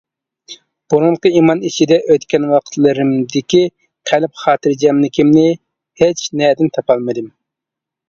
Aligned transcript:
بۇرۇنقى 0.93 1.31
ئىمان 1.41 1.61
ئىچىدە 1.69 1.99
ئۆتكەن 2.15 2.49
ۋاقىتلىرىمدىكى 2.53 3.61
قەلب 4.13 4.43
خاتىرجەملىكىنى 4.47 5.47
ھېچنەدىن 6.05 6.77
تاپالمىدىم. 6.81 7.35